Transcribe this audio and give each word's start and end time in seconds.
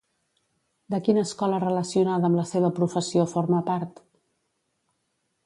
De 0.93 0.99
quina 1.07 1.23
escola 1.29 1.59
relacionada 1.63 2.27
amb 2.31 2.39
la 2.41 2.47
seva 2.53 2.73
professió 2.81 3.27
forma 3.35 3.61
part? 3.71 4.03